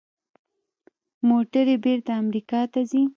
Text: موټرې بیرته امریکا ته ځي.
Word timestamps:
موټرې 1.27 1.75
بیرته 1.83 2.11
امریکا 2.23 2.59
ته 2.73 2.79
ځي. 2.89 3.03